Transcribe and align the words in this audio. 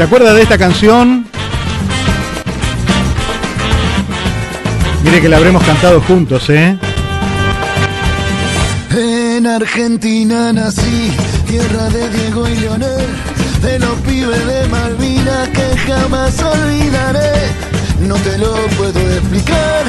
¿Se 0.00 0.04
acuerda 0.04 0.32
de 0.32 0.40
esta 0.40 0.56
canción? 0.56 1.26
Mire 5.04 5.20
que 5.20 5.28
la 5.28 5.36
habremos 5.36 5.62
cantado 5.62 6.00
juntos, 6.00 6.48
¿eh? 6.48 6.78
En 8.96 9.46
Argentina 9.46 10.54
nací, 10.54 11.12
tierra 11.46 11.90
de 11.90 12.08
Diego 12.08 12.48
y 12.48 12.54
Leonel, 12.60 13.06
de 13.60 13.78
los 13.78 13.92
pibes 13.98 14.46
de 14.46 14.68
Malvinas 14.68 15.48
que 15.50 15.76
jamás 15.76 16.42
olvidaré. 16.44 17.32
No 18.00 18.14
te 18.14 18.38
lo 18.38 18.54
puedo 18.78 19.00
explicar, 19.00 19.84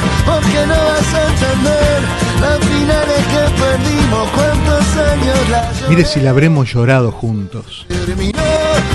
Mire 5.89 6.05
si 6.05 6.19
la 6.19 6.29
habremos 6.29 6.71
llorado 6.73 7.11
juntos. 7.11 7.85
terminó, 7.87 8.39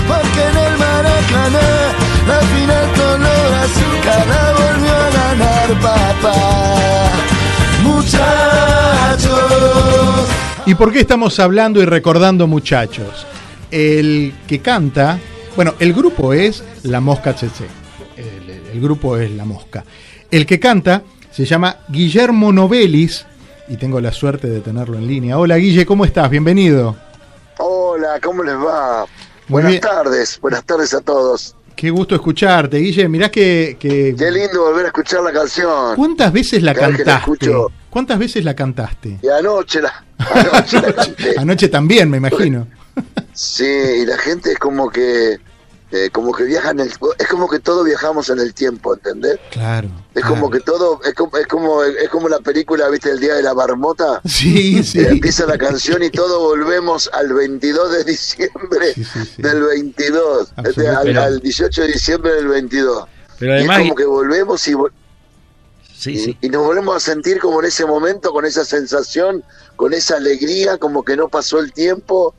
porque 0.07 0.41
en 0.49 0.57
el 0.57 0.77
Maracaná, 0.77 1.93
la 2.27 2.39
final 2.39 2.91
color 2.93 3.53
azúcar 3.53 4.27
la 4.27 4.53
volvió 4.53 4.93
a 4.95 5.09
ganar 5.11 5.69
papá. 5.81 6.35
Muchachos. 7.83 9.29
¿Y 10.65 10.75
por 10.75 10.91
qué 10.91 11.01
estamos 11.01 11.39
hablando 11.39 11.81
y 11.81 11.85
recordando 11.85 12.47
muchachos? 12.47 13.25
El 13.69 14.33
que 14.47 14.59
canta, 14.59 15.19
bueno, 15.55 15.75
el 15.79 15.93
grupo 15.93 16.33
es 16.33 16.63
La 16.83 16.99
Mosca 16.99 17.33
CC. 17.33 17.65
El, 18.15 18.49
el 18.73 18.81
grupo 18.81 19.17
es 19.17 19.31
La 19.31 19.45
Mosca. 19.45 19.83
El 20.31 20.45
que 20.45 20.59
canta 20.59 21.03
se 21.31 21.45
llama 21.45 21.77
Guillermo 21.89 22.51
Novelis 22.51 23.25
y 23.67 23.77
tengo 23.77 23.99
la 23.99 24.11
suerte 24.11 24.47
de 24.47 24.61
tenerlo 24.61 24.97
en 24.97 25.07
línea. 25.07 25.37
Hola 25.37 25.57
Guille, 25.57 25.85
¿cómo 25.85 26.05
estás? 26.05 26.29
Bienvenido. 26.29 26.95
Hola, 27.57 28.19
¿cómo 28.23 28.43
les 28.43 28.55
va? 28.55 29.01
Muy 29.47 29.63
buenas 29.63 29.71
bien. 29.71 29.81
tardes, 29.81 30.39
buenas 30.41 30.63
tardes 30.63 30.93
a 30.93 31.01
todos. 31.01 31.55
Qué 31.75 31.89
gusto 31.91 32.15
escucharte, 32.15 32.77
Guille. 32.77 33.07
Mirá 33.07 33.29
que... 33.29 33.77
que- 33.79 34.15
Qué 34.17 34.31
lindo 34.31 34.61
volver 34.63 34.85
a 34.85 34.87
escuchar 34.87 35.21
la 35.21 35.31
canción. 35.31 35.95
¿Cuántas 35.95 36.31
veces 36.33 36.63
la 36.63 36.73
Cada 36.73 36.95
cantaste? 36.95 37.51
¿Cuántas 37.89 38.17
veces 38.19 38.43
la 38.43 38.55
cantaste? 38.55 39.19
Y 39.21 39.27
anoche 39.27 39.81
la, 39.81 40.03
anoche 40.17 40.81
la. 40.81 41.07
Anoche 41.41 41.67
también, 41.69 42.09
me 42.09 42.17
imagino. 42.17 42.67
Sí, 43.33 43.63
y 43.65 44.05
la 44.05 44.17
gente 44.17 44.51
es 44.53 44.59
como 44.59 44.89
que 44.89 45.37
eh, 45.91 46.09
como 46.11 46.33
que 46.33 46.43
viaja 46.43 46.71
en 46.71 46.81
el 46.81 46.91
es 47.17 47.27
como 47.29 47.47
que 47.47 47.59
todos 47.59 47.85
viajamos 47.85 48.29
en 48.29 48.39
el 48.39 48.53
tiempo, 48.53 48.93
¿entendés? 48.93 49.39
Claro. 49.51 49.89
Es 50.13 50.25
como 50.25 50.49
que 50.49 50.59
todo 50.59 50.99
es 51.03 51.13
como 51.13 51.37
es 51.37 51.47
como 51.47 51.83
es 51.83 52.09
como 52.09 52.27
la 52.27 52.39
película, 52.39 52.89
¿viste? 52.89 53.09
El 53.11 53.19
día 53.19 53.35
de 53.35 53.43
la 53.43 53.53
marmota. 53.53 54.21
Sí, 54.25 54.83
sí. 54.83 54.99
Eh, 54.99 55.07
empieza 55.11 55.45
la 55.45 55.57
canción 55.57 56.03
y 56.03 56.09
todos 56.09 56.39
volvemos 56.41 57.09
al 57.13 57.31
22 57.33 57.91
de 57.93 58.03
diciembre 58.03 58.93
Sí, 58.95 59.03
sí, 59.05 59.19
sí. 59.37 59.41
del 59.41 59.61
22, 59.63 60.49
este, 60.65 60.87
al, 60.89 61.17
al 61.17 61.39
18 61.39 61.81
de 61.83 61.87
diciembre 61.87 62.33
del 62.33 62.47
22. 62.47 63.05
Pero 63.39 63.53
y 63.53 63.55
además, 63.57 63.77
es 63.77 63.83
como 63.83 63.95
que 63.95 64.05
volvemos 64.05 64.67
y, 64.67 64.73
vo- 64.73 64.91
sí, 65.95 66.11
y- 66.13 66.19
sí. 66.19 66.37
y 66.41 66.49
nos 66.49 66.65
volvemos 66.65 66.95
a 66.95 66.99
sentir 66.99 67.39
como 67.39 67.59
en 67.61 67.67
ese 67.67 67.85
momento, 67.85 68.31
con 68.33 68.45
esa 68.45 68.65
sensación, 68.65 69.43
con 69.75 69.93
esa 69.93 70.17
alegría, 70.17 70.77
como 70.77 71.03
que 71.05 71.15
no 71.15 71.29
pasó 71.29 71.59
el 71.59 71.71
tiempo 71.71 72.33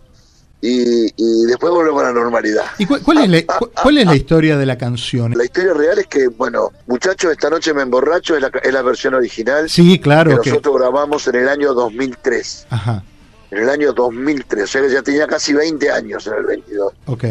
y, 0.60 1.06
y 1.16 1.44
después 1.46 1.72
volvemos 1.72 2.02
a 2.02 2.06
la 2.06 2.12
normalidad. 2.12 2.64
¿Y 2.78 2.86
cu- 2.86 2.98
cuál, 3.04 3.18
es 3.18 3.28
la, 3.46 3.56
cu- 3.58 3.70
cuál 3.82 3.98
es 3.98 4.06
la 4.06 4.16
historia 4.16 4.56
de 4.56 4.66
la 4.66 4.76
canción? 4.76 5.32
La 5.36 5.44
historia 5.44 5.72
real 5.74 5.98
es 5.98 6.06
que, 6.08 6.28
bueno, 6.28 6.72
muchachos, 6.86 7.30
esta 7.32 7.48
noche 7.50 7.72
me 7.74 7.82
emborracho, 7.82 8.34
es 8.36 8.42
la, 8.42 8.50
es 8.62 8.72
la 8.72 8.82
versión 8.82 9.14
original 9.14 9.70
Sí, 9.70 9.98
que 9.98 10.00
claro. 10.02 10.40
Que, 10.40 10.50
nosotros 10.50 10.76
grabamos 10.78 11.26
en 11.28 11.36
el 11.36 11.48
año 11.48 11.74
2003. 11.74 12.66
ajá, 12.70 13.04
En 13.50 13.58
el 13.58 13.70
año 13.70 13.92
2003, 13.92 14.64
o 14.64 14.66
sea 14.66 14.82
que 14.82 14.90
ya 14.90 15.02
tenía 15.02 15.26
casi 15.26 15.52
20 15.54 15.90
años 15.90 16.26
en 16.26 16.34
el 16.34 16.44
22. 16.44 16.92
ok. 17.06 17.24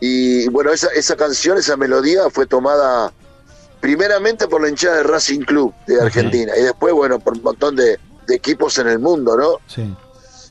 Y 0.00 0.46
bueno, 0.50 0.70
esa, 0.72 0.88
esa 0.94 1.16
canción, 1.16 1.58
esa 1.58 1.76
melodía 1.76 2.28
fue 2.30 2.46
tomada 2.46 3.12
primeramente 3.80 4.46
por 4.48 4.60
la 4.62 4.68
hinchada 4.68 4.98
de 4.98 5.02
Racing 5.04 5.40
Club 5.40 5.72
de 5.86 6.00
Argentina 6.00 6.52
y 6.56 6.62
después, 6.62 6.92
bueno, 6.94 7.18
por 7.18 7.34
un 7.34 7.42
montón 7.42 7.76
de, 7.76 7.98
de 8.26 8.34
equipos 8.34 8.78
en 8.78 8.88
el 8.88 8.98
mundo, 8.98 9.36
¿no? 9.36 9.56
Sí. 9.66 9.82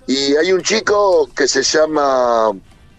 Y 0.08 0.36
hay 0.38 0.54
un 0.54 0.62
chico 0.62 1.30
que 1.36 1.48
se 1.48 1.62
llama 1.64 2.52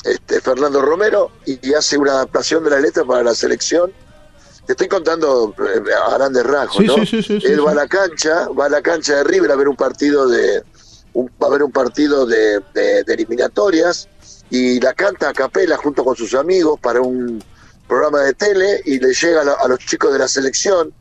este, 0.05 0.41
Fernando 0.41 0.83
Romero 0.83 1.31
y, 1.47 1.69
y 1.71 1.75
hace 1.75 1.97
una 1.97 2.13
adaptación 2.13 2.63
de 2.65 2.71
la 2.71 2.81
letra 2.81 3.05
para 3.05 3.23
la 3.23 3.35
selección. 3.35 3.91
Te 4.67 4.73
estoy 4.75 4.89
contando 4.89 5.55
eh, 5.59 5.81
a 6.07 6.15
grandes 6.19 6.45
rasgos, 6.45 6.77
Sí, 6.77 6.85
¿no? 6.87 7.07
sí, 7.07 7.23
sí, 7.23 7.41
Él 7.45 7.67
va 7.67 7.71
a 7.71 7.75
la 7.75 7.89
cancha, 7.89 8.49
va 8.49 8.67
a 8.67 8.69
la 8.69 8.83
cancha 8.83 9.17
de 9.17 9.25
River 9.25 9.51
a 9.51 9.57
ver 9.57 9.69
un 9.69 9.77
partido 9.77 10.29
de 10.29 10.63
un- 11.15 11.31
va 11.43 11.47
a 11.47 11.51
ver 11.51 11.63
un 11.63 11.73
partido 11.73 12.27
de, 12.27 12.61
de- 12.75 13.03
de 13.05 13.15
eliminatorias 13.15 14.07
y 14.51 14.79
la 14.81 14.93
canta 14.93 15.31
a 15.31 15.33
capela 15.33 15.79
junto 15.79 16.05
con 16.05 16.15
sus 16.15 16.35
amigos 16.35 16.79
para 16.81 17.01
un 17.01 17.43
programa 17.89 18.21
de 18.21 18.35
tele 18.35 18.83
y 18.85 18.99
le 18.99 19.15
llega 19.15 19.41
a, 19.41 19.45
la- 19.45 19.55
a 19.55 19.69
los 19.69 19.79
chicos 19.79 20.13
de 20.13 20.19
la 20.19 20.29
selección 20.29 20.93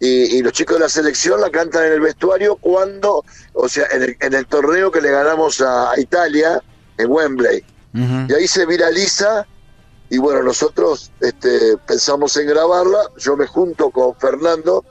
y, 0.00 0.36
y 0.36 0.42
los 0.42 0.52
chicos 0.52 0.76
de 0.76 0.80
la 0.80 0.88
selección 0.88 1.40
la 1.40 1.50
cantan 1.50 1.84
en 1.84 1.92
el 1.92 2.00
vestuario 2.00 2.56
cuando, 2.56 3.24
o 3.54 3.68
sea, 3.68 3.86
en 3.92 4.02
el, 4.02 4.16
en 4.20 4.34
el 4.34 4.46
torneo 4.46 4.90
que 4.90 5.00
le 5.00 5.10
ganamos 5.10 5.60
a, 5.60 5.92
a 5.92 6.00
Italia 6.00 6.62
en 6.98 7.10
Wembley. 7.10 7.64
Ujú. 7.94 8.26
Y 8.28 8.34
ahí 8.34 8.48
se 8.48 8.66
viraliza 8.66 9.46
y 10.08 10.18
bueno, 10.18 10.42
nosotros 10.42 11.10
este, 11.20 11.76
pensamos 11.86 12.36
en 12.36 12.46
grabarla. 12.46 13.10
Yo 13.18 13.36
me 13.36 13.46
junto 13.46 13.90
con 13.90 14.14
Fernando 14.16 14.84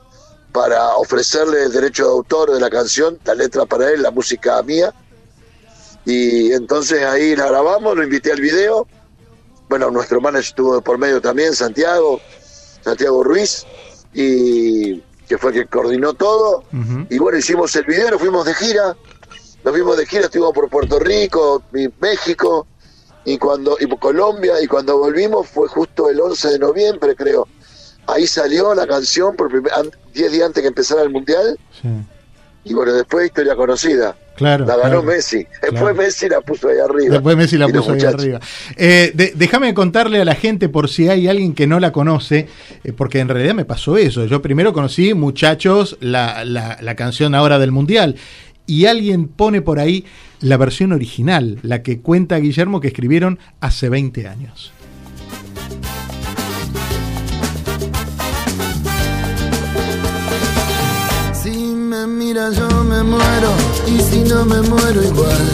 para 0.52 0.96
ofrecerle 0.96 1.64
el 1.64 1.72
derecho 1.72 2.06
de 2.06 2.12
autor 2.12 2.52
de 2.52 2.60
la 2.60 2.70
canción, 2.70 3.20
la 3.26 3.36
letra 3.36 3.66
para 3.66 3.92
él, 3.92 4.02
la 4.02 4.12
música 4.12 4.62
mía. 4.64 4.94
Y 6.06 6.52
entonces 6.52 7.04
ahí 7.04 7.36
la 7.36 7.48
grabamos, 7.48 7.96
lo 7.96 8.04
invité 8.04 8.32
al 8.32 8.42
video. 8.42 8.88
Bueno, 9.70 9.90
nuestro 9.90 10.22
manager 10.22 10.50
estuvo 10.50 10.82
por 10.82 10.98
medio 10.98 11.20
también, 11.20 11.56
Santiago, 11.56 12.22
Santiago 12.84 13.24
Ruiz, 13.24 13.66
y 14.16 15.04
que 15.28 15.38
fue 15.38 15.52
el 15.52 15.58
que 15.58 15.66
coordinó 15.68 16.14
todo. 16.14 16.64
Y 17.10 17.18
bueno, 17.20 17.38
hicimos 17.38 17.76
el 17.76 17.84
video, 17.86 18.12
nos 18.12 18.20
fuimos 18.22 18.46
de 18.46 18.54
gira, 18.56 18.96
nos 19.64 19.74
fuimos 19.74 19.98
de 19.98 20.06
gira, 20.06 20.24
estuvimos 20.26 20.54
por 20.54 20.70
Puerto 20.70 21.00
Rico, 21.00 21.64
y 21.74 21.88
México, 22.00 22.66
y 23.26 23.38
cuando 23.38 23.76
y 23.80 23.88
por 23.88 24.00
Colombia, 24.00 24.62
y 24.62 24.68
cuando 24.68 24.98
volvimos 24.98 25.48
fue 25.48 25.68
justo 25.68 26.10
el 26.10 26.22
11 26.22 26.50
de 26.50 26.60
noviembre, 26.60 27.16
creo. 27.16 27.48
Ahí 28.08 28.28
salió 28.28 28.74
la 28.76 28.86
canción 28.86 29.36
por 29.36 29.50
primer- 29.50 29.74
an- 29.74 29.92
10 30.14 30.32
días 30.32 30.46
antes 30.46 30.62
que 30.62 30.68
empezara 30.68 31.02
el 31.02 31.10
Mundial, 31.10 31.60
Sí. 31.82 31.90
y 32.66 32.74
bueno, 32.76 32.94
después 32.94 33.26
historia 33.26 33.56
conocida. 33.56 34.16
Claro. 34.36 34.66
La 34.66 34.76
ganó 34.76 35.02
claro. 35.02 35.04
Messi. 35.04 35.38
Después 35.62 35.82
Claro. 35.82 35.96
Messi 35.96 36.30
la 36.30 36.42
puso 36.42 36.68
ahí 36.68 36.78
arriba. 36.78 37.14
Después 37.14 37.38
Messi 37.38 37.58
la 37.58 37.68
puso 37.70 37.92
ahí 37.94 38.02
arriba. 38.02 38.40
Eh, 38.76 39.12
de- 39.14 39.34
déjame 39.36 39.74
contarle 39.74 40.22
a 40.22 40.26
la 40.26 40.36
gente 40.36 40.70
por 40.70 40.90
si 40.90 41.08
hay 41.10 41.28
alguien 41.28 41.54
que 41.54 41.68
no 41.68 41.80
la 41.80 41.92
conoce, 41.92 42.48
eh, 42.84 42.92
porque 42.94 43.20
en 43.20 43.30
realidad 43.30 43.54
me 43.56 43.66
pasó 43.66 43.98
eso. 43.98 44.26
Yo 44.26 44.42
primero 44.42 44.74
conocí, 44.74 45.14
muchachos, 45.14 45.98
la, 46.02 46.44
la- 46.46 46.78
la 46.82 46.96
canción 46.96 47.34
ahora 47.36 47.60
del 47.60 47.72
Mundial. 47.72 48.16
Y 48.68 48.88
alguien 48.88 49.28
pone 49.28 49.62
por 49.62 49.80
ahí 49.80 50.06
la 50.42 50.58
versión 50.58 50.92
original, 50.92 51.60
la 51.62 51.84
que 51.84 52.00
cuenta 52.02 52.38
Guillermo 52.38 52.82
que 52.82 52.88
escribieron 52.88 53.38
hace 53.62 53.90
20 53.90 54.28
años. 54.28 54.72
Mira 62.36 62.52
yo 62.52 62.68
me 62.84 63.02
muero 63.02 63.52
y 63.88 64.02
si 64.02 64.20
no 64.24 64.44
me 64.44 64.62
muero 64.62 65.02
igual. 65.02 65.46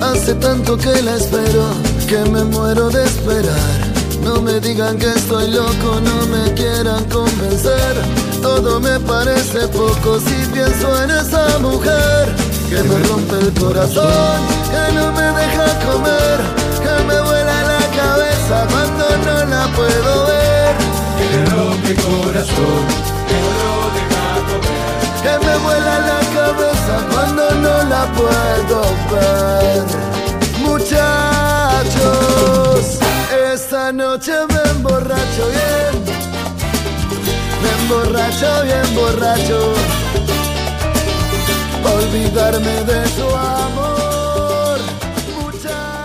Hace 0.00 0.32
tanto 0.36 0.78
que 0.78 1.02
la 1.02 1.16
espero 1.16 1.64
que 2.08 2.18
me 2.30 2.44
muero 2.44 2.88
de 2.88 3.04
esperar. 3.04 3.76
No 4.24 4.40
me 4.40 4.58
digan 4.58 4.96
que 4.98 5.10
estoy 5.10 5.50
loco, 5.50 6.00
no 6.02 6.16
me 6.28 6.54
quieran 6.54 7.04
convencer. 7.10 7.94
Todo 8.40 8.80
me 8.80 8.98
parece 9.00 9.68
poco 9.68 10.18
si 10.18 10.36
pienso 10.54 10.88
en 11.02 11.10
esa 11.10 11.58
mujer 11.58 12.34
que 12.70 12.82
me 12.88 12.98
rompe 13.08 13.36
el 13.38 13.52
corazón, 13.60 14.40
que 14.72 14.94
no 14.94 15.12
me 15.12 15.26
deja 15.40 15.66
comer, 15.84 16.38
que 16.84 17.04
me 17.04 17.20
vuela 17.20 17.56
la 17.72 17.82
cabeza 18.00 18.66
cuando 18.70 19.04
no 19.26 19.36
la 19.44 19.64
puedo 19.76 20.26
ver. 20.30 20.72
Que 21.18 21.50
rompe 21.54 21.94
corazón, 21.96 23.10
que 25.22 25.46
me 25.46 25.56
vuela 25.58 25.98
la 25.98 26.19
cabeza 26.50 26.94
cuando 27.12 27.50
no 27.56 27.82
la 27.84 28.06
puedo 28.12 28.82
ver. 29.12 29.82
Muchachos, 30.60 32.08
esta 33.52 33.92
noche 33.92 34.32
me 34.48 34.70
emborracho 34.70 35.48
bien, 35.48 36.04
me 37.62 37.70
emborracho 37.82 38.62
bien 38.64 38.94
borracho, 38.94 39.58
olvidarme 41.84 42.84
de 42.84 43.08
su 43.10 43.26
amor. 43.36 43.89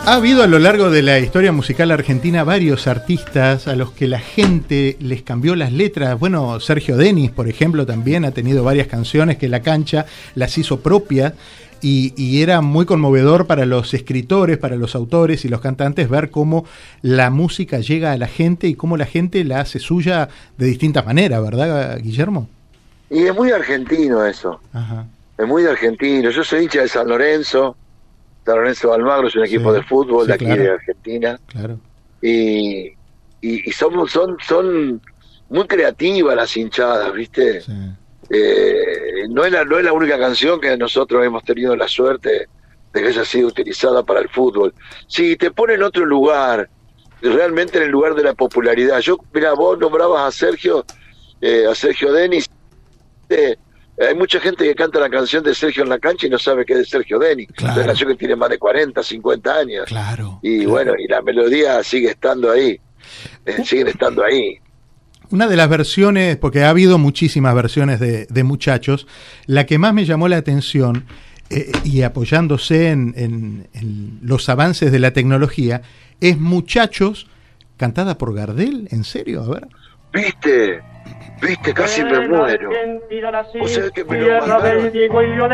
Ha 0.08 0.18
habido 0.18 0.44
a 0.44 0.48
lo 0.48 0.60
largo 0.60 0.92
de 0.92 1.02
la 1.02 1.18
historia 1.18 1.52
musical 1.52 1.90
argentina 1.90 2.44
varios 2.44 2.86
artistas 2.86 3.68
a 3.68 3.76
los 3.76 3.92
que 3.92 4.08
la 4.08 4.20
gente 4.20 4.98
les 5.00 5.24
cambió 5.24 5.56
las 5.56 5.74
letras. 5.74 6.20
Bueno, 6.20 6.60
Sergio 6.60 6.96
Denis, 6.96 7.32
por 7.32 7.50
ejemplo, 7.50 7.88
también 7.88 8.24
ha 8.24 8.30
tenido 8.30 8.64
varias 8.64 8.86
canciones 8.86 9.38
que 9.38 9.50
la 9.50 9.64
cancha 9.64 10.06
las 10.36 10.60
hizo 10.60 10.82
propias. 10.82 11.34
y, 11.82 12.42
era 12.42 12.62
muy 12.62 12.86
conmovedor 12.86 13.48
para 13.48 13.66
los 13.66 13.94
escritores, 13.96 14.60
para 14.60 14.76
los 14.76 14.96
autores 14.96 15.44
y 15.44 15.50
los 15.50 15.62
cantantes 15.62 16.08
ver 16.08 16.30
cómo 16.30 16.66
la 17.02 17.32
música 17.32 17.80
llega 17.80 18.12
a 18.12 18.18
la 18.18 18.28
gente 18.28 18.68
y 18.68 18.76
cómo 18.76 18.98
la 18.98 19.06
gente 19.06 19.44
la 19.44 19.62
hace 19.62 19.80
suya 19.80 20.30
de 20.58 20.66
distintas 20.68 21.06
maneras, 21.06 21.44
¿verdad, 21.44 22.00
Guillermo? 22.00 22.48
Y 23.10 23.24
es 23.24 23.36
muy 23.36 23.52
argentino 23.52 24.24
eso. 24.24 24.60
Es 25.38 25.48
muy 25.48 25.66
argentino. 25.66 26.30
Yo 26.30 26.44
soy 26.44 26.64
hincha 26.64 26.82
de 26.82 26.90
San 26.90 27.08
Lorenzo. 27.08 27.76
San 28.46 28.56
Lorenzo 28.58 28.94
Almagro 28.94 29.28
es 29.28 29.36
un 29.36 29.44
equipo 29.44 29.74
de 29.74 29.82
fútbol 29.84 30.28
de 30.28 30.34
aquí 30.34 30.46
de 30.46 30.70
Argentina. 30.70 31.40
Claro. 31.48 31.80
Y, 32.22 32.94
y, 33.42 33.72
somos, 33.72 34.12
son, 34.12 34.38
son 34.46 35.02
muy 35.50 35.66
creativas 35.68 36.36
las 36.36 36.56
hinchadas, 36.56 37.12
¿viste? 37.14 37.64
Eh, 38.30 39.28
no, 39.30 39.46
es 39.46 39.52
la, 39.52 39.66
no 39.66 39.78
es 39.78 39.86
la 39.86 39.94
única 39.94 40.20
canción 40.20 40.60
que 40.60 40.78
nosotros 40.78 41.26
hemos 41.26 41.44
tenido 41.44 41.76
la 41.76 41.88
suerte 41.88 42.48
de 42.94 43.02
que 43.02 43.08
haya 43.08 43.26
sido 43.26 43.48
utilizada 43.48 44.04
para 44.04 44.22
el 44.22 44.30
fútbol. 44.30 44.74
Si 45.08 45.36
te 45.36 45.52
pone 45.52 45.74
en 45.74 45.84
otro 45.84 46.06
lugar, 46.06 46.70
realmente 47.22 47.78
en 47.78 47.86
el 47.86 47.90
lugar 47.90 48.14
de 48.14 48.24
la 48.24 48.34
popularidad. 48.34 49.00
Yo, 49.00 49.18
mira, 49.34 49.54
vos 49.54 49.78
nombrabas 49.80 50.28
a 50.28 50.32
Sergio, 50.38 50.86
eh, 51.42 51.66
a 51.70 51.74
Sergio 51.74 52.14
Denis. 52.14 52.48
Eh, 53.30 53.56
hay 53.98 54.16
mucha 54.16 54.40
gente 54.40 54.66
que 54.66 54.76
canta 54.76 55.00
la 55.00 55.10
canción 55.10 55.44
de 55.44 55.56
Sergio 55.56 55.84
en 55.84 55.90
la 55.90 56.00
cancha 56.00 56.28
y 56.28 56.30
no 56.30 56.38
sabe 56.38 56.66
que 56.66 56.74
es 56.74 56.80
de 56.80 56.86
Sergio 56.86 57.18
Denis. 57.18 57.48
Claro. 57.56 57.76
una 57.76 57.86
canción 57.88 58.10
que 58.10 58.16
tiene 58.16 58.36
más 58.36 58.50
de 58.50 58.58
40, 58.58 59.02
50 59.02 59.56
años. 59.56 59.86
Claro. 59.88 60.40
Y 60.42 60.66
bueno, 60.66 60.94
y 60.98 61.08
la 61.08 61.22
melodía 61.22 61.82
sigue 61.84 62.10
estando 62.10 62.52
ahí. 62.52 62.80
siguen 63.64 63.88
estando 63.88 64.24
ahí. 64.24 64.60
Una 65.32 65.48
de 65.48 65.56
las 65.56 65.70
versiones, 65.70 66.38
porque 66.38 66.64
ha 66.64 66.70
habido 66.70 66.98
muchísimas 66.98 67.56
versiones 67.56 68.00
de, 68.00 68.44
muchachos, 68.44 69.08
la 69.48 69.66
que 69.66 69.78
más 69.80 69.94
me 69.94 70.06
llamó 70.06 70.28
la 70.28 70.38
atención, 70.38 71.06
eh, 71.50 71.72
y 71.84 72.02
apoyándose 72.02 72.90
en, 72.90 73.68
los 74.22 74.50
avances 74.50 74.92
de 74.92 75.00
la 75.00 75.14
tecnología, 75.14 75.82
es 76.22 76.38
Muchachos, 76.38 77.28
cantada 77.78 78.18
por 78.18 78.36
Gardel, 78.36 78.88
¿en 78.92 79.04
serio? 79.04 79.44
A 79.44 79.48
ver. 79.48 79.68
¿Viste? 80.14 80.82
¿Viste? 81.46 81.74
Casi 81.74 82.04
me 82.04 82.28
muero. 82.28 82.70
O 83.62 83.68
sea 83.68 83.90
que 83.92 84.04
me 84.04 84.22
lo 84.22 85.50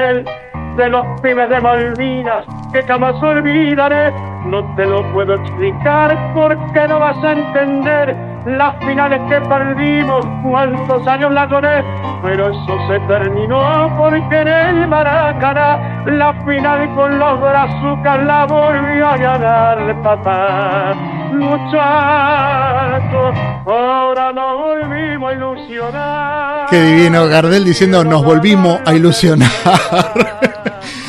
de 0.78 0.90
los 0.90 1.22
pibes 1.22 1.50
de 1.50 1.60
Malvinas 1.60 2.46
que 2.72 2.82
jamás 2.84 3.22
olvidaré. 3.22 4.12
No 4.46 4.76
te 4.76 4.86
lo 4.86 5.12
puedo 5.14 5.36
explicar 5.36 6.34
porque 6.34 6.88
no 6.88 7.00
vas 7.00 7.24
a 7.24 7.34
entender 7.34 8.31
las 8.46 8.78
finales 8.80 9.22
que 9.30 9.40
perdimos, 9.48 10.26
cuántos 10.44 11.08
años 11.08 11.32
la 11.32 11.48
lloré, 11.48 11.84
pero 12.24 12.50
eso 12.50 12.88
se 12.88 13.00
terminó 13.02 13.94
porque 13.98 14.42
en 14.42 14.48
el 14.48 14.88
Maracaná 14.88 16.04
la 16.06 16.34
final 16.46 16.96
con 16.96 17.20
los 17.20 17.40
brazucas 17.40 18.24
la 18.24 18.46
volvió 18.46 19.08
a 19.08 19.18
ganar 19.18 20.02
papá. 20.02 20.96
Muchachos, 21.34 23.36
ahora 23.66 24.34
nos 24.34 24.58
volvimos 24.58 25.30
a 25.30 25.34
ilusionar. 25.34 26.70
Qué 26.70 26.82
divino, 26.82 27.28
Gardel 27.28 27.64
diciendo 27.64 28.04
nos 28.04 28.26
volvimos 28.26 28.80
a 28.86 28.96
ilusionar. 28.96 29.50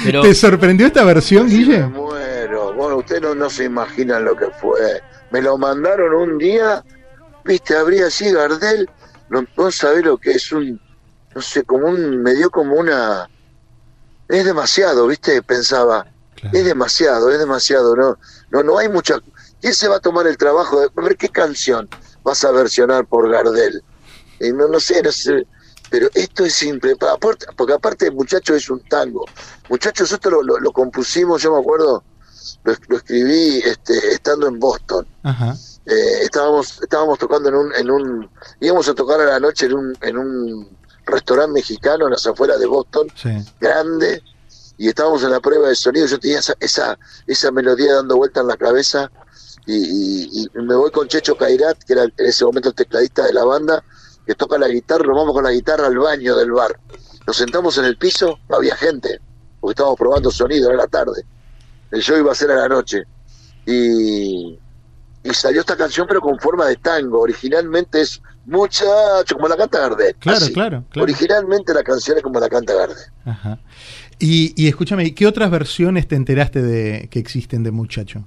¿Te 0.04 0.34
sorprendió 0.34 0.86
esta 0.86 1.04
versión, 1.04 1.48
Guille? 1.48 1.80
Me 1.80 1.88
muero. 1.88 2.74
Bueno, 2.74 2.96
ustedes 2.96 3.22
no, 3.22 3.34
no 3.34 3.48
se 3.48 3.64
imaginan 3.64 4.24
lo 4.24 4.36
que 4.36 4.46
fue. 4.60 5.00
Me 5.30 5.40
lo 5.40 5.56
mandaron 5.56 6.14
un 6.14 6.38
día 6.38 6.82
viste, 7.44 7.76
habría 7.76 8.10
sido 8.10 8.40
Gardel, 8.40 8.88
no, 9.28 9.46
no 9.56 9.70
sabe 9.70 10.02
lo 10.02 10.18
que 10.18 10.32
es 10.32 10.52
un, 10.52 10.80
no 11.34 11.42
sé, 11.42 11.62
como 11.64 11.88
un, 11.88 12.22
me 12.22 12.34
dio 12.34 12.50
como 12.50 12.76
una, 12.76 13.28
es 14.28 14.44
demasiado, 14.44 15.06
viste, 15.06 15.42
pensaba, 15.42 16.06
es 16.52 16.64
demasiado, 16.64 17.30
es 17.30 17.38
demasiado, 17.38 17.96
no, 17.96 18.18
no, 18.50 18.62
no 18.62 18.78
hay 18.78 18.88
mucha, 18.88 19.16
¿quién 19.60 19.74
se 19.74 19.88
va 19.88 19.96
a 19.96 20.00
tomar 20.00 20.26
el 20.26 20.36
trabajo 20.36 20.80
de 20.80 20.88
ver 20.96 21.16
qué 21.16 21.28
canción 21.28 21.88
vas 22.22 22.44
a 22.44 22.50
versionar 22.50 23.06
por 23.06 23.30
Gardel? 23.30 23.82
Y 24.40 24.52
no, 24.52 24.68
no 24.68 24.80
sé, 24.80 25.02
no 25.02 25.12
sé, 25.12 25.46
pero 25.88 26.08
esto 26.14 26.44
es 26.44 26.54
simple, 26.54 26.96
porque 27.56 27.72
aparte 27.72 28.10
muchacho 28.10 28.54
es 28.54 28.68
un 28.68 28.80
tango, 28.88 29.24
muchachos, 29.68 30.12
esto 30.12 30.30
lo, 30.30 30.42
lo, 30.42 30.72
compusimos, 30.72 31.42
yo 31.42 31.52
me 31.52 31.60
acuerdo, 31.60 32.02
lo, 32.64 32.74
lo 32.88 32.96
escribí 32.96 33.62
este, 33.64 34.12
estando 34.12 34.48
en 34.48 34.58
Boston. 34.58 35.06
Ajá 35.22 35.56
eh, 35.86 36.22
estábamos 36.22 36.80
estábamos 36.80 37.18
tocando 37.18 37.48
en 37.48 37.54
un 37.56 37.74
en 37.74 37.90
un 37.90 38.30
íbamos 38.60 38.88
a 38.88 38.94
tocar 38.94 39.20
a 39.20 39.24
la 39.24 39.40
noche 39.40 39.66
en 39.66 39.74
un 39.74 39.98
en 40.00 40.16
un 40.16 40.78
restaurante 41.04 41.52
mexicano 41.52 42.04
en 42.04 42.12
las 42.12 42.24
afueras 42.26 42.60
de 42.60 42.66
Boston 42.66 43.08
grande 43.60 44.22
y 44.78 44.88
estábamos 44.88 45.24
en 45.24 45.30
la 45.30 45.40
prueba 45.40 45.68
de 45.68 45.74
sonido. 45.74 46.06
Yo 46.06 46.18
tenía 46.18 46.38
esa 46.38 46.54
esa, 46.60 46.98
esa 47.26 47.50
melodía 47.50 47.94
dando 47.94 48.16
vuelta 48.16 48.40
en 48.40 48.46
la 48.46 48.56
cabeza 48.56 49.10
y, 49.66 50.48
me 50.54 50.74
voy 50.74 50.90
con 50.90 51.08
Checho 51.08 51.36
Cairat 51.36 51.82
que 51.84 51.92
era 51.92 52.04
en 52.04 52.12
ese 52.16 52.44
momento 52.44 52.68
el 52.70 52.74
tecladista 52.74 53.24
de 53.24 53.32
la 53.32 53.44
banda 53.44 53.84
que 54.26 54.34
toca 54.34 54.58
la 54.58 54.68
guitarra 54.68 55.04
nos 55.04 55.16
vamos 55.16 55.34
con 55.34 55.44
la 55.44 55.50
guitarra 55.50 55.88
al 55.88 55.98
baño 55.98 56.36
del 56.36 56.52
bar. 56.52 56.78
Nos 57.26 57.36
sentamos 57.36 57.76
en 57.78 57.86
el 57.86 57.96
piso 57.96 58.38
no 58.48 58.56
había 58.56 58.76
gente 58.76 59.20
porque 59.60 59.72
estábamos 59.72 59.98
probando 59.98 60.30
sonido 60.30 60.68
era 60.68 60.78
la 60.78 60.86
tarde. 60.86 61.24
El 61.90 62.02
show 62.02 62.16
iba 62.16 62.32
a 62.32 62.34
ser 62.34 62.50
a 62.50 62.56
la 62.56 62.68
noche. 62.68 63.04
Y 63.64 64.58
y 65.24 65.30
salió 65.34 65.60
esta 65.60 65.76
canción 65.76 66.06
pero 66.06 66.20
con 66.20 66.38
forma 66.38 66.66
de 66.66 66.76
tango. 66.76 67.20
Originalmente 67.20 68.00
es 68.00 68.20
muchacho, 68.46 69.34
como 69.34 69.48
la 69.48 69.56
canta 69.56 69.80
Gardel. 69.80 70.16
Claro, 70.16 70.46
claro, 70.52 70.84
Originalmente 70.96 71.72
la 71.72 71.82
canción 71.82 72.16
es 72.16 72.22
como 72.22 72.40
la 72.40 72.48
canta 72.48 72.74
Gardel. 72.74 73.04
Ajá. 73.24 73.58
Y, 74.18 74.52
y 74.62 74.68
escúchame, 74.68 75.14
¿qué 75.14 75.26
otras 75.26 75.50
versiones 75.50 76.08
te 76.08 76.16
enteraste 76.16 76.62
de 76.62 77.08
que 77.10 77.18
existen 77.18 77.62
de 77.62 77.70
muchacho? 77.70 78.24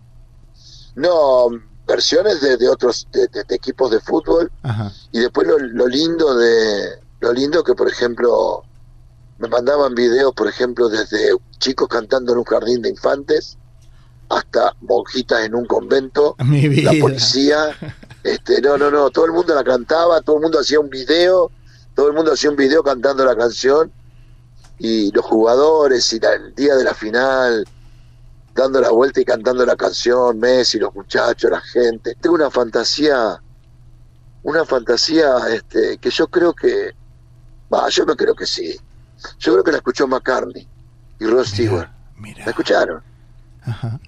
No, 0.96 1.50
versiones 1.88 2.42
de, 2.42 2.70
otros 2.70 3.08
de, 3.12 3.28
equipos 3.50 3.92
de 3.92 4.00
fútbol. 4.00 4.52
Ajá. 4.64 4.92
Y 5.12 5.20
después 5.20 5.48
lo, 5.48 5.58
lo 5.60 5.88
lindo 5.88 6.36
de 6.38 7.06
lo 7.22 7.34
lindo 7.34 7.64
que 7.64 7.74
por 7.74 7.90
ejemplo 7.90 8.64
me 9.38 9.48
mandaban 9.48 9.96
videos, 9.96 10.34
por 10.34 10.48
ejemplo, 10.48 10.90
desde 10.90 11.36
chicos 11.60 11.88
cantando 11.88 12.32
en 12.34 12.40
un 12.40 12.46
jardín 12.46 12.82
de 12.82 12.90
infantes 12.90 13.58
hasta 14.30 14.76
monjitas 14.82 15.46
en 15.46 15.56
un 15.56 15.66
convento, 15.66 16.36
la 16.40 16.94
policía, 17.00 17.76
este, 18.24 18.62
no, 18.62 18.78
no, 18.78 18.90
no, 18.90 19.10
todo 19.10 19.26
el 19.26 19.32
mundo 19.32 19.54
la 19.54 19.64
cantaba, 19.64 20.22
todo 20.22 20.38
el 20.38 20.44
mundo 20.44 20.60
hacía 20.60 20.80
un 20.80 20.90
video, 20.90 21.52
todo 21.94 22.08
el 22.08 22.14
mundo 22.14 22.34
hacía 22.34 22.50
un 22.50 22.56
video 22.56 22.84
cantando 22.84 23.24
la 23.24 23.36
canción 23.36 23.92
y 24.78 25.12
los 25.12 25.26
jugadores 25.26 26.12
y 26.14 26.18
el 26.18 26.54
día 26.56 26.76
de 26.76 26.84
la 26.84 26.94
final 26.94 27.66
dando 28.56 28.80
la 28.80 28.90
vuelta 28.90 29.20
y 29.20 29.26
cantando 29.26 29.66
la 29.66 29.76
canción, 29.76 30.40
Messi, 30.40 30.80
los 30.80 30.96
muchachos, 30.96 31.52
la 31.52 31.60
gente. 31.60 32.16
Tengo 32.16 32.36
una 32.36 32.50
fantasía, 32.50 33.42
una 34.44 34.66
fantasía 34.66 35.36
este, 35.50 35.98
que 35.98 36.10
yo 36.10 36.28
creo 36.28 36.54
que, 36.54 36.96
va, 37.72 37.90
yo 37.90 38.06
no 38.06 38.16
creo 38.16 38.34
que 38.34 38.46
sí. 38.46 38.80
Yo 39.40 39.54
creo 39.54 39.64
que 39.64 39.72
la 39.72 39.78
escuchó 39.78 40.08
McCartney 40.08 40.68
y 41.20 41.26
Ross 41.26 41.50
Stewart. 41.50 41.90
¿La 42.38 42.46
escucharon? 42.46 43.04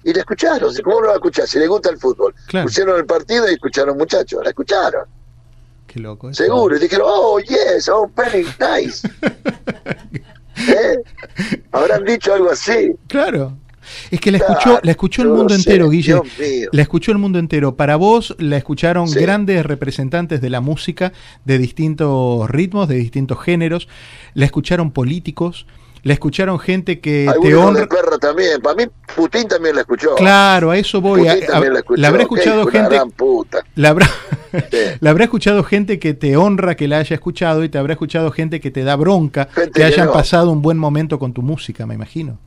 Y 0.04 0.12
la 0.12 0.20
escucharon. 0.20 0.74
¿Cómo 0.84 1.00
no 1.00 1.06
la 1.08 1.14
escuchar? 1.14 1.46
Si 1.46 1.58
le 1.58 1.66
gusta 1.66 1.90
el 1.90 1.98
fútbol. 1.98 2.34
Pusieron 2.62 2.98
el 2.98 3.06
partido 3.06 3.48
y 3.50 3.54
escucharon 3.54 3.96
muchachos. 3.96 4.40
La 4.42 4.50
escucharon. 4.50 5.06
Qué 5.86 6.00
loco. 6.00 6.32
Seguro. 6.32 6.76
Y 6.76 6.80
dijeron, 6.80 7.06
oh, 7.08 7.38
yes, 7.40 7.88
oh, 7.88 8.10
very 8.14 8.46
nice. 8.60 9.08
¿Eh? 10.68 10.96
Habrán 11.72 12.04
dicho 12.04 12.34
algo 12.34 12.50
así. 12.50 12.92
Claro. 13.06 13.56
Es 14.10 14.20
que 14.20 14.30
la 14.30 14.38
escuchó, 14.38 14.80
la 14.82 14.90
escuchó 14.90 15.22
el 15.22 15.28
mundo 15.28 15.54
entero, 15.54 15.88
Guille. 15.88 16.20
La 16.72 16.82
escuchó 16.82 17.12
el 17.12 17.18
mundo 17.18 17.38
entero. 17.38 17.76
Para 17.76 17.96
vos 17.96 18.36
la 18.38 18.56
escucharon 18.56 19.10
grandes 19.10 19.64
representantes 19.64 20.40
de 20.40 20.50
la 20.50 20.60
música 20.60 21.12
de 21.44 21.58
distintos 21.58 22.48
ritmos, 22.50 22.88
de 22.88 22.96
distintos 22.96 23.40
géneros. 23.40 23.88
La 24.34 24.44
escucharon 24.44 24.90
políticos, 24.90 25.66
la 26.02 26.12
escucharon 26.12 26.58
gente 26.58 27.00
que 27.00 27.30
te 27.42 27.54
honra. 27.54 27.86
perra 27.86 28.18
también. 28.18 28.60
Para 28.60 28.76
mí, 28.76 28.84
Putin 29.14 29.48
también 29.48 29.74
la 29.74 29.82
escuchó. 29.82 30.14
Claro, 30.14 30.70
a 30.70 30.78
eso 30.78 31.00
voy. 31.00 31.26
a, 31.28 31.36
la, 31.96 32.08
habrá 32.08 32.22
escuchado 32.22 32.66
gente. 32.66 32.98
La 33.74 33.90
habrá, 33.90 34.10
la 35.00 35.10
habrá 35.10 35.24
escuchado 35.24 35.62
gente 35.62 35.98
que 35.98 36.14
te 36.14 36.36
honra 36.36 36.74
que 36.74 36.88
la 36.88 36.98
haya 36.98 37.14
escuchado 37.14 37.64
y 37.64 37.68
te 37.68 37.78
habrá 37.78 37.92
escuchado 37.92 38.30
gente 38.30 38.60
que 38.60 38.70
te 38.70 38.82
da 38.82 38.96
bronca 38.96 39.48
que 39.74 39.84
hayan 39.84 40.12
pasado 40.12 40.50
un 40.50 40.62
buen 40.62 40.78
momento 40.78 41.18
con 41.18 41.32
tu 41.32 41.42
música, 41.42 41.86
me 41.86 41.94
imagino. 41.94 42.38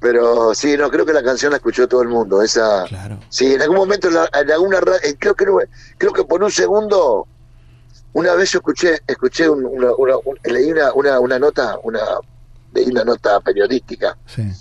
Pero 0.00 0.54
sí, 0.54 0.76
no, 0.76 0.90
creo 0.90 1.06
que 1.06 1.12
la 1.12 1.22
canción 1.22 1.50
la 1.50 1.56
escuchó 1.56 1.88
todo 1.88 2.02
el 2.02 2.08
mundo. 2.08 2.42
Esa, 2.42 2.84
claro. 2.84 3.18
Sí, 3.28 3.54
en 3.54 3.62
algún 3.62 3.78
momento, 3.78 4.08
en, 4.08 4.50
alguna 4.50 4.78
eh, 5.02 5.16
creo 5.18 5.34
que 5.34 5.46
creo 5.98 6.12
que 6.12 6.24
por 6.24 6.42
un 6.42 6.50
segundo, 6.50 7.26
una 8.12 8.34
vez 8.34 8.52
yo 8.52 8.58
escuché, 8.58 8.98
escuché 9.06 9.48
una, 9.48 9.88
leí 10.44 10.70
una, 10.70 11.18
una 11.18 11.38
nota, 11.38 11.78
una 11.82 12.00
leí 12.76 12.90
una 12.90 13.04
nota 13.04 13.40
periodística 13.40 14.16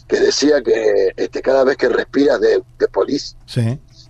que 0.07 0.19
decía 0.19 0.62
que 0.62 1.13
este, 1.15 1.41
cada 1.41 1.63
vez 1.63 1.77
que 1.77 1.89
respiras 1.89 2.39
de, 2.39 2.63
de 2.79 2.88
Police, 2.88 3.36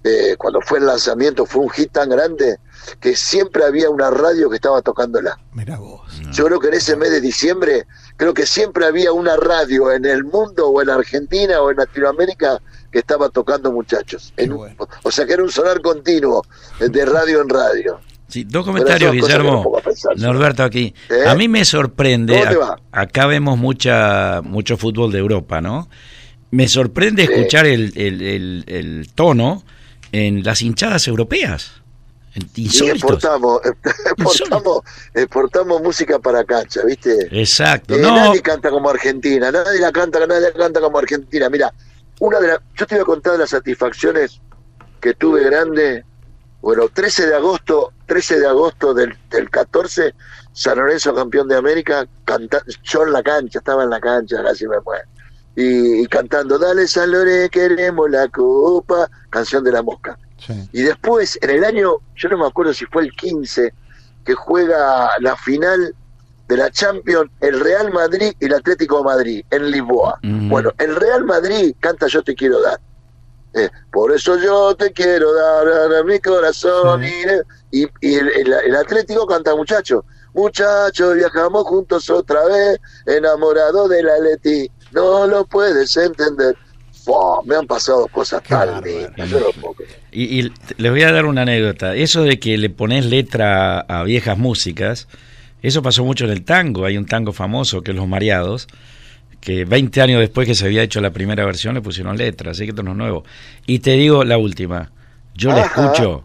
eh, 0.03 0.35
cuando 0.37 0.61
fue 0.61 0.77
el 0.77 0.85
lanzamiento 0.85 1.47
fue 1.47 1.63
un 1.63 1.69
hit 1.71 1.91
tan 1.91 2.09
grande 2.09 2.59
que 2.99 3.15
siempre 3.15 3.65
había 3.65 3.89
una 3.89 4.11
radio 4.11 4.49
que 4.49 4.57
estaba 4.57 4.81
tocándola. 4.83 5.39
Mira 5.53 5.77
vos. 5.77 6.01
Yo 6.31 6.45
creo 6.45 6.59
que 6.59 6.67
en 6.67 6.75
ese 6.75 6.95
mes 6.95 7.09
de 7.09 7.21
diciembre, 7.21 7.87
creo 8.15 8.33
que 8.33 8.45
siempre 8.45 8.85
había 8.85 9.11
una 9.11 9.35
radio 9.35 9.91
en 9.91 10.05
el 10.05 10.23
mundo 10.23 10.69
o 10.69 10.81
en 10.81 10.91
Argentina 10.91 11.59
o 11.61 11.71
en 11.71 11.77
Latinoamérica 11.77 12.61
que 12.91 12.99
estaba 12.99 13.29
tocando 13.29 13.71
muchachos. 13.71 14.31
En 14.37 14.55
bueno. 14.55 14.87
o 15.01 15.11
sea 15.11 15.25
que 15.25 15.33
era 15.33 15.43
un 15.43 15.51
sonar 15.51 15.81
continuo, 15.81 16.43
de 16.79 17.05
radio 17.05 17.41
en 17.41 17.49
radio. 17.49 17.99
Sí, 18.27 18.43
dos 18.43 18.65
comentarios, 18.65 19.11
Guillermo. 19.13 19.79
Norberto 20.17 20.63
aquí. 20.63 20.93
¿Eh? 21.09 21.27
A 21.27 21.35
mí 21.35 21.47
me 21.47 21.63
sorprende, 21.63 22.43
acá 22.91 23.27
vemos 23.27 23.57
mucha 23.57 24.41
mucho 24.43 24.77
fútbol 24.77 25.11
de 25.11 25.19
Europa, 25.19 25.61
¿no? 25.61 25.89
Me 26.51 26.67
sorprende 26.67 27.25
Sí. 27.25 27.31
escuchar 27.33 27.65
el, 27.65 27.93
el- 27.95 28.21
el- 28.21 28.63
el 28.67 29.07
tono 29.13 29.63
en 30.11 30.43
las 30.43 30.61
hinchadas 30.61 31.07
europeas. 31.07 31.81
Insólitos. 32.55 32.97
exportamos, 32.97 33.61
exportamos, 34.17 34.79
exportamos 35.13 35.81
música 35.81 36.19
para 36.19 36.43
cancha, 36.43 36.81
¿viste? 36.85 37.27
Exacto. 37.31 37.95
Eh, 37.95 37.99
No, 38.01 38.13
Nadie 38.15 38.41
canta 38.41 38.69
como 38.69 38.89
Argentina, 38.89 39.51
nadie 39.51 39.79
la 39.79 39.91
canta, 39.91 40.19
nadie 40.27 40.41
la 40.41 40.51
canta 40.51 40.81
como 40.81 40.97
Argentina. 40.97 41.49
Mira, 41.49 41.71
una 42.19 42.39
de 42.39 42.47
las, 42.49 42.59
yo 42.75 42.85
te 42.85 42.95
voy 42.95 43.03
a 43.03 43.05
contar 43.05 43.33
de 43.33 43.39
las 43.39 43.49
satisfacciones 43.51 44.41
que 44.99 45.13
tuve 45.13 45.43
grande. 45.45 46.03
Bueno, 46.61 46.89
13 46.91 47.27
de 47.27 47.35
agosto, 47.35 47.93
13 48.05 48.39
de 48.39 48.47
agosto 48.47 48.93
del, 48.93 49.17
del 49.29 49.49
14, 49.49 50.13
San 50.53 50.77
Lorenzo 50.77 51.13
campeón 51.13 51.47
de 51.47 51.55
América, 51.55 52.07
canta, 52.23 52.61
yo 52.83 53.03
en 53.05 53.13
la 53.13 53.23
cancha, 53.23 53.59
estaba 53.59 53.83
en 53.83 53.89
la 53.89 53.99
cancha, 53.99 54.43
casi 54.43 54.67
me 54.67 54.79
muero. 54.81 55.03
Y, 55.55 56.03
y 56.03 56.07
cantando, 56.07 56.57
dale 56.59 56.87
San 56.87 57.11
Lorenzo, 57.11 57.49
queremos 57.51 58.09
la 58.09 58.27
copa, 58.27 59.09
canción 59.29 59.63
de 59.63 59.71
la 59.71 59.81
mosca. 59.81 60.17
Sí. 60.37 60.53
Y 60.73 60.81
después, 60.81 61.39
en 61.41 61.49
el 61.49 61.63
año, 61.63 61.95
yo 62.15 62.29
no 62.29 62.37
me 62.37 62.45
acuerdo 62.45 62.73
si 62.73 62.85
fue 62.85 63.03
el 63.03 63.11
15, 63.11 63.73
que 64.25 64.33
juega 64.33 65.09
la 65.19 65.35
final 65.37 65.95
de 66.47 66.57
la 66.57 66.69
Champions 66.69 67.31
el 67.41 67.59
Real 67.59 67.91
Madrid 67.91 68.33
y 68.39 68.45
el 68.45 68.53
Atlético 68.53 68.99
de 68.99 69.03
Madrid 69.03 69.45
en 69.49 69.71
Lisboa. 69.71 70.19
Bueno, 70.21 70.71
el 70.77 70.95
Real 70.95 71.25
Madrid 71.25 71.73
canta 71.79 72.07
Yo 72.07 72.23
te 72.23 72.35
quiero 72.35 72.61
dar. 72.61 72.79
Eh, 73.55 73.69
por 73.91 74.13
eso 74.13 74.37
yo 74.37 74.75
te 74.75 74.91
quiero 74.91 75.33
dar 75.33 75.67
a 75.99 76.03
mi 76.03 76.19
corazón. 76.19 77.01
Sí. 77.03 77.11
Y, 77.71 77.83
y 78.01 78.15
el, 78.15 78.27
el- 78.29 78.53
el 78.67 78.75
Atlético 78.75 79.25
canta 79.25 79.55
muchacho. 79.55 80.03
Muchachos, 80.33 81.15
viajamos 81.15 81.63
juntos 81.63 82.09
otra 82.09 82.43
vez, 82.45 82.79
enamorado 83.05 83.87
del 83.87 84.09
Atleti. 84.09 84.69
No 84.91 85.25
lo 85.27 85.45
puedes 85.45 85.95
entender. 85.95 86.55
Me 87.45 87.55
han 87.55 87.67
pasado 87.67 88.07
cosas 88.07 88.41
tan 88.43 88.81
y, 90.11 90.39
y 90.39 90.51
les 90.77 90.91
voy 90.91 91.03
a 91.03 91.11
dar 91.11 91.25
una 91.25 91.43
anécdota. 91.43 91.95
Eso 91.95 92.23
de 92.23 92.39
que 92.39 92.57
le 92.57 92.69
pones 92.69 93.05
letra 93.05 93.79
a 93.81 94.03
viejas 94.03 94.37
músicas, 94.37 95.07
eso 95.61 95.81
pasó 95.83 96.03
mucho 96.03 96.25
en 96.25 96.31
el 96.31 96.43
tango. 96.43 96.83
Hay 96.85 96.97
un 96.97 97.05
tango 97.05 97.31
famoso 97.31 97.81
que 97.81 97.91
es 97.91 97.97
Los 97.97 98.07
Mareados, 98.07 98.67
que 99.45 99.63
20 99.63 100.01
años 100.01 100.19
después 100.19 100.47
que 100.47 100.55
se 100.55 100.65
había 100.65 100.81
hecho 100.81 100.99
la 100.99 101.11
primera 101.11 101.45
versión 101.45 101.75
le 101.75 101.81
pusieron 101.81 102.17
letra, 102.17 102.51
así 102.51 102.63
que 102.65 102.71
esto 102.71 102.81
no 102.83 102.91
es 102.91 102.97
nuevo. 102.97 103.23
Y 103.67 103.79
te 103.79 103.91
digo 103.91 104.23
la 104.23 104.37
última, 104.39 104.91
yo 105.35 105.51
la 105.51 105.61
escucho 105.61 106.23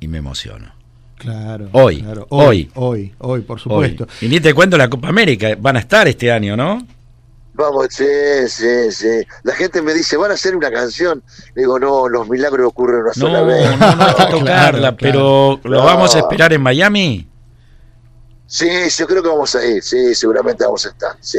y 0.00 0.08
me 0.08 0.18
emociono. 0.18 0.74
Claro. 1.16 1.68
Hoy, 1.72 2.02
claro. 2.02 2.26
hoy. 2.30 2.70
Hoy, 2.74 3.12
hoy, 3.14 3.14
hoy, 3.18 3.40
por 3.42 3.56
Hoy. 3.58 3.62
supuesto. 3.62 4.08
Y 4.20 4.28
ni 4.28 4.40
te 4.40 4.52
cuento 4.54 4.76
la 4.76 4.90
Copa 4.90 5.08
América, 5.08 5.56
van 5.58 5.76
a 5.76 5.78
estar 5.80 6.06
este 6.08 6.30
año, 6.32 6.56
¿no? 6.56 6.84
Vamos, 7.54 7.86
sí, 7.90 8.04
sí, 8.48 8.90
sí. 8.92 9.24
La 9.44 9.52
gente 9.54 9.80
me 9.82 9.92
dice, 9.94 10.16
¿van 10.16 10.30
a 10.30 10.34
hacer 10.34 10.54
una 10.56 10.70
canción? 10.70 11.22
Le 11.54 11.62
digo, 11.62 11.78
no, 11.78 12.08
los 12.08 12.28
milagros 12.28 12.66
ocurren 12.68 13.00
una 13.02 13.08
No, 13.08 13.14
sola 13.14 13.40
no, 13.40 13.46
vez. 13.46 13.78
no 13.78 13.86
hay 13.86 14.14
que 14.16 14.24
tocarla, 14.32 14.96
claro. 14.96 14.96
pero 15.00 15.60
¿lo 15.64 15.78
No. 15.78 15.84
vamos 15.84 16.14
a 16.14 16.18
esperar 16.18 16.52
en 16.52 16.60
Miami? 16.62 17.28
Sí, 18.46 18.68
yo 18.96 19.06
creo 19.06 19.22
que 19.22 19.28
vamos 19.28 19.54
a 19.54 19.64
ir, 19.66 19.82
sí, 19.82 20.14
seguramente 20.14 20.64
vamos 20.64 20.86
a 20.86 20.88
estar, 20.90 21.16
sí. 21.20 21.38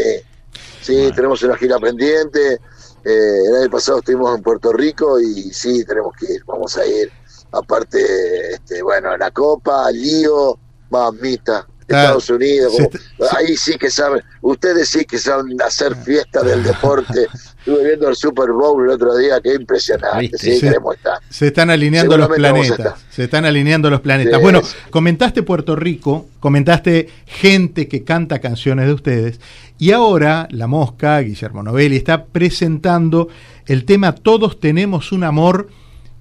Sí, 0.90 0.96
Bueno. 0.96 1.16
tenemos 1.16 1.44
una 1.44 1.56
gira 1.56 1.78
pendiente. 1.80 2.60
eh, 3.06 3.40
el 3.48 3.56
año 3.62 3.70
pasado 3.70 4.00
estuvimos 4.00 4.36
en 4.36 4.44
Puerto 4.44 4.74
Rico 4.74 5.20
y 5.22 5.54
sí, 5.54 5.86
tenemos 5.86 6.14
que 6.20 6.34
ir, 6.34 6.44
vamos 6.46 6.76
a 6.78 6.86
ir. 6.86 7.10
Aparte, 7.52 8.56
este, 8.56 8.82
bueno, 8.82 9.16
la 9.16 9.32
Copa, 9.32 9.90
Lío, 9.92 10.58
mamita. 10.90 11.66
Estados 11.82 12.30
Unidos, 12.30 12.74
como- 12.74 13.30
ahí 13.38 13.56
sí 13.58 13.76
que 13.78 13.90
saben, 13.90 14.22
ustedes 14.42 14.90
sí 14.90 15.06
que 15.06 15.18
saben 15.18 15.60
hacer 15.62 15.96
fiesta 15.96 16.42
del 16.44 16.62
deporte. 16.64 17.26
Estuve 17.70 17.86
viendo 17.86 18.10
el 18.10 18.16
Super 18.16 18.52
Bowl 18.52 18.84
el 18.84 18.90
otro 18.90 19.16
día, 19.16 19.40
qué 19.44 19.54
impresionante, 19.54 20.36
sí, 20.40 20.54
estar. 20.54 21.20
Se 21.30 21.48
están 21.48 21.70
alineando 21.70 22.18
los 22.18 22.28
planetas. 22.28 23.06
Se 23.12 23.26
están 23.26 23.46
alineando 23.46 23.92
los 23.92 24.02
planetas. 24.02 24.42
Bueno, 24.42 24.64
comentaste 24.90 25.44
Puerto 25.44 25.76
Rico, 25.76 26.26
comentaste 26.40 27.10
gente 27.28 27.88
que 27.88 28.04
canta 28.04 28.40
canciones 28.40 28.88
de 28.88 28.94
ustedes. 28.94 29.40
Y 29.78 29.92
ahora 29.92 30.48
la 30.50 30.66
Mosca, 30.66 31.20
Guillermo 31.20 31.62
Novelli, 31.62 31.98
está 31.98 32.26
presentando 32.26 33.28
el 33.68 33.86
tema 33.86 34.16
Todos 34.16 34.60
tenemos 34.60 35.12
un 35.12 35.24
amor 35.24 35.70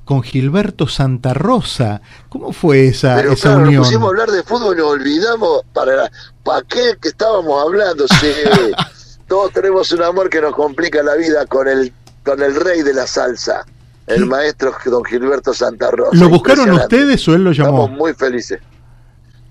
con 0.04 0.22
Gilberto 0.22 0.86
Santa 0.86 1.32
Rosa. 1.32 2.02
¿Cómo 2.28 2.52
fue 2.52 2.88
esa, 2.88 3.16
Pero 3.16 3.32
esa 3.32 3.48
claro, 3.48 3.62
unión? 3.62 3.74
nos 3.76 3.86
pusimos 3.86 4.06
a 4.06 4.10
hablar 4.10 4.30
de 4.30 4.42
fútbol 4.42 4.74
y 4.74 4.80
nos 4.80 4.90
olvidamos 4.90 5.62
para, 5.72 6.10
para 6.44 6.60
qué 6.68 6.92
que 7.00 7.08
estábamos 7.08 7.62
hablando. 7.62 8.06
Sí, 8.06 8.26
todos 9.28 9.52
tenemos 9.52 9.92
un 9.92 10.02
amor 10.02 10.28
que 10.30 10.40
nos 10.40 10.54
complica 10.54 11.02
la 11.02 11.14
vida 11.14 11.46
con 11.46 11.68
el, 11.68 11.92
con 12.24 12.42
el 12.42 12.54
rey 12.56 12.82
de 12.82 12.94
la 12.94 13.06
salsa, 13.06 13.64
el 14.06 14.20
¿Qué? 14.20 14.24
maestro 14.24 14.74
don 14.86 15.04
Gilberto 15.04 15.52
Santa 15.54 15.90
Rosa. 15.90 16.16
¿Lo 16.16 16.28
buscaron 16.28 16.70
ustedes 16.70 17.26
o 17.28 17.34
él 17.34 17.44
lo 17.44 17.52
llamó? 17.52 17.82
Estamos 17.82 17.90
muy 17.98 18.14
felices. 18.14 18.60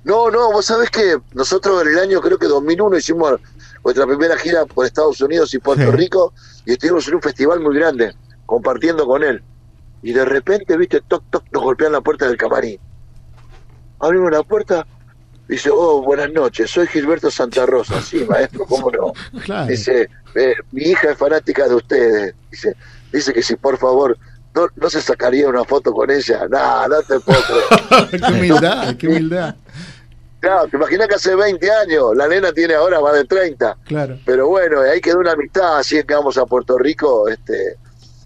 No, 0.04 0.32
no, 0.32 0.52
vos 0.52 0.66
sabés 0.66 0.90
que 0.90 1.18
nosotros 1.34 1.82
en 1.84 1.90
el 1.90 2.00
año, 2.00 2.22
creo 2.22 2.38
que 2.38 2.48
2001, 2.48 2.98
hicimos 2.98 3.40
nuestra 3.84 4.08
primera 4.08 4.38
gira 4.38 4.66
por 4.66 4.86
Estados 4.86 5.20
Unidos 5.22 5.54
y 5.54 5.60
Puerto 5.60 5.84
Sí. 5.84 5.92
Rico 5.92 6.34
y 6.66 6.74
estuvimos 6.74 7.08
en 7.08 7.16
un 7.16 7.22
festival 7.22 7.60
muy 7.60 7.76
grande, 7.76 8.16
compartiendo 8.46 9.06
con 9.06 9.24
él. 9.24 9.44
Y 10.02 10.14
de 10.14 10.24
repente, 10.26 10.78
viste, 10.78 11.02
toc, 11.08 11.24
toc, 11.30 11.44
nos 11.52 11.62
golpean 11.64 11.92
la 11.92 12.02
puerta 12.02 12.28
del 12.28 12.38
camarín. 12.38 12.80
Abrimos 14.00 14.32
la 14.32 14.44
puerta, 14.44 14.88
dice, 15.48 15.70
oh, 15.72 16.02
buenas 16.02 16.32
noches, 16.32 16.70
soy 16.70 16.88
Gilberto 16.88 17.32
Santa 17.32 17.66
Rosa. 17.66 18.02
Sí, 18.02 18.26
maestro, 18.28 18.66
¿cómo 18.66 18.92
no? 18.92 19.14
Claro. 19.44 19.68
Dice, 19.68 20.10
eh, 20.36 20.56
mi 20.72 20.84
hija 20.84 21.12
es 21.12 21.18
fanática 21.18 21.68
de 21.68 21.76
ustedes. 21.76 22.36
Dice, 22.52 22.76
dice 23.12 23.34
que 23.34 23.42
si 23.42 23.56
por 23.56 23.78
favor 23.78 24.18
no, 24.54 24.68
no 24.76 24.90
se 24.90 25.02
sacaría 25.02 25.48
una 25.48 25.64
foto 25.64 25.94
con 25.94 26.10
ella. 26.10 26.48
No, 26.50 26.88
no 26.88 27.02
te 27.02 27.20
puedo 27.20 27.40
creer. 27.42 28.22
qué 28.28 28.34
humildad, 28.34 28.96
qué 28.98 29.08
humildad. 29.08 29.56
Claro, 30.40 30.68
te 30.68 30.78
imaginas 30.78 31.08
que 31.08 31.16
hace 31.16 31.36
20 31.36 31.72
años, 31.72 32.16
la 32.16 32.28
nena 32.28 32.52
tiene 32.52 32.76
ahora 32.76 33.02
más 33.02 33.14
de 33.14 33.26
30. 33.26 33.78
Claro. 33.86 34.20
Pero 34.24 34.48
bueno, 34.48 34.82
ahí 34.82 35.02
quedó 35.02 35.20
una 35.20 35.32
amistad, 35.32 35.80
así 35.80 35.98
es 35.98 36.06
que 36.06 36.14
vamos 36.14 36.38
a 36.38 36.46
Puerto 36.46 36.78
Rico, 36.78 37.28
este, 37.28 37.76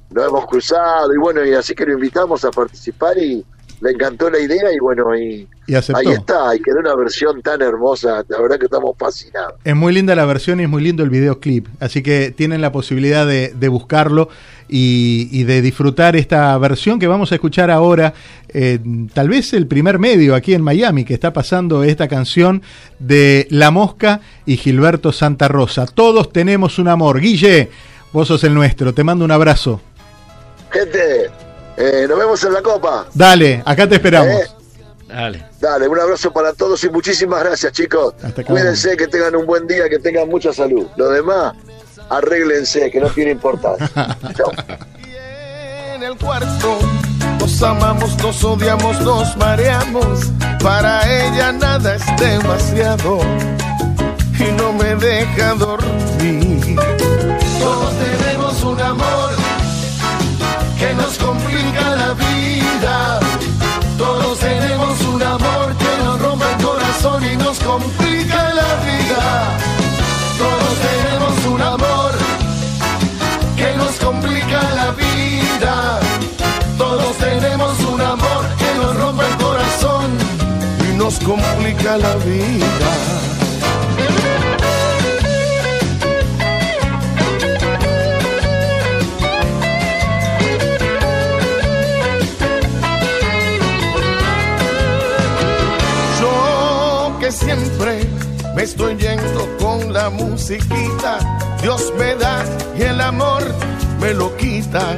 nos 0.10 0.28
hemos 0.28 0.46
cruzado 0.46 1.14
y 1.14 1.18
bueno, 1.18 1.44
y 1.46 1.54
así 1.54 1.74
que 1.74 1.86
lo 1.86 1.94
invitamos 1.94 2.44
a 2.44 2.52
participar 2.52 3.18
y 3.18 3.46
le 3.82 3.92
encantó 3.92 4.30
la 4.30 4.40
idea 4.40 4.72
y 4.74 4.80
bueno, 4.80 5.16
y 5.16 5.48
Y 5.68 5.74
ahí 5.74 6.14
está, 6.14 6.56
y 6.56 6.62
quedó 6.62 6.80
una 6.80 6.96
versión 6.96 7.42
tan 7.42 7.62
hermosa, 7.62 8.24
la 8.28 8.40
verdad 8.42 8.60
que 8.60 8.66
estamos 8.66 8.96
fascinados. 8.98 9.56
Es 9.64 9.76
muy 9.76 9.92
linda 9.94 10.16
la 10.16 10.26
versión 10.26 10.60
y 10.60 10.64
es 10.64 10.70
muy 10.70 10.84
lindo 10.84 11.04
el 11.04 11.10
videoclip. 11.10 11.68
Así 11.80 12.04
que 12.04 12.32
tienen 12.32 12.62
la 12.62 12.72
posibilidad 12.72 13.26
de, 13.26 13.54
de 13.56 13.68
buscarlo 13.70 14.30
y, 14.70 15.30
y 15.32 15.44
de 15.46 15.62
disfrutar 15.62 16.16
esta 16.16 16.58
versión 16.58 17.00
que 17.00 17.08
vamos 17.08 17.32
a 17.32 17.36
escuchar 17.36 17.72
ahora. 17.72 18.14
eh, 18.50 18.80
tal 19.14 19.30
vez 19.30 19.54
el 19.54 19.66
primer 19.68 19.98
medio 19.98 20.36
aquí 20.36 20.54
en 20.54 20.62
Miami 20.62 21.04
que 21.04 21.14
está 21.14 21.34
pasando 21.34 21.84
esta 21.84 22.08
canción 22.08 22.62
de 23.00 23.48
La 23.50 23.72
Mosca 23.72 24.22
y 24.46 24.58
Gilberto 24.58 25.12
Santa 25.12 25.48
Rosa. 25.48 25.86
Todos 25.86 26.32
tenemos 26.32 26.78
un 26.80 26.88
amor. 26.88 27.20
Guille, 27.20 27.70
vos 28.14 28.28
sos 28.28 28.44
el 28.44 28.54
nuestro. 28.54 28.94
Te 28.94 29.04
mando 29.04 29.26
un 29.26 29.32
abrazo. 29.32 29.82
Gente, 30.70 31.30
eh, 31.82 32.06
nos 32.08 32.20
vemos 32.20 32.44
en 32.44 32.54
la 32.54 32.62
Copa. 32.62 33.08
Dale, 33.14 33.64
acá 33.66 33.90
te 33.90 33.96
esperamos. 33.96 34.36
Eh. 34.36 34.48
Dale. 35.08 35.46
Dale, 35.60 35.88
un 35.88 36.00
abrazo 36.00 36.32
para 36.32 36.54
todos 36.54 36.84
y 36.84 36.90
muchísimas 36.90 37.44
gracias, 37.44 37.74
chicos. 37.74 38.14
Cuídense, 38.46 38.96
que 38.96 39.08
tengan 39.08 39.36
un 39.36 39.46
buen 39.48 39.66
día, 39.66 39.90
que 39.90 39.98
tengan 39.98 40.30
mucha 40.30 40.54
salud. 40.54 40.86
Lo 40.96 41.10
demás, 41.10 41.56
arréglense, 42.10 42.92
que 42.92 43.00
no 43.00 43.10
tiene 43.10 43.32
importancia. 43.32 43.90
Chao. 44.36 44.52
en 45.96 46.04
el 46.04 46.18
cuarto. 46.18 46.80
Nos 47.40 47.64
amamos, 47.64 48.16
nos 48.24 48.44
odiamos, 48.44 49.02
nos 49.02 49.36
mareamos. 49.38 50.32
Para 50.62 51.02
ella 51.26 51.52
nada 51.52 51.96
es 51.96 52.06
demasiado 52.18 53.20
y 54.40 54.52
no 54.52 54.72
me 54.74 54.96
deja 54.96 55.56
dormir. 55.56 56.76
Todos 57.60 57.94
tenemos 57.98 58.64
un 58.64 58.80
amor 58.80 59.21
complica 81.20 81.98
la 81.98 82.16
vida. 82.18 82.92
Yo 96.20 97.18
que 97.20 97.32
siempre 97.32 98.08
me 98.56 98.64
estoy 98.64 98.96
yendo 98.98 99.58
con 99.60 99.94
la 99.94 100.10
musiquita, 100.10 101.20
Dios 101.62 101.94
me 101.98 102.16
da 102.16 102.44
y 102.78 102.84
el 102.84 103.02
amor 103.02 103.44
me 104.00 104.14
lo 104.14 104.36
quita, 104.38 104.98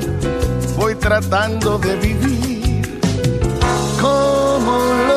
voy 0.77 0.96
tratando 0.96 1.77
de 1.79 1.96
vivir 1.98 2.43
como 4.01 4.77
loco 5.08 5.12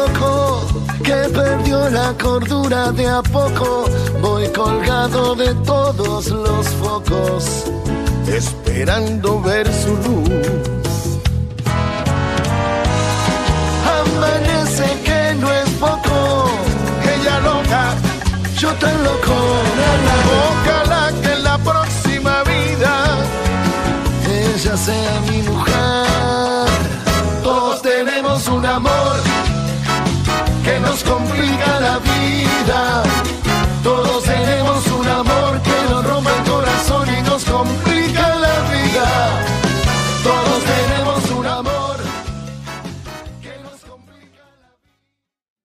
que 1.07 1.29
perdió 1.33 1.89
la 1.91 2.13
cordura 2.21 2.91
de 2.91 3.07
a 3.07 3.23
poco. 3.23 3.85
Voy 4.21 4.49
colgado 4.49 5.37
de 5.37 5.55
todos 5.65 6.27
los 6.27 6.67
focos. 6.83 7.65
esperando 8.27 9.41
ver 9.41 9.67
su 9.73 9.93
luz. 10.05 10.31
Amanece 13.99 14.87
que 15.07 15.35
no 15.41 15.49
es 15.53 15.69
poco. 15.85 16.51
Ella 17.15 17.39
loca, 17.41 17.95
Yo 18.59 18.73
tan 18.75 19.05
loco 19.05 19.36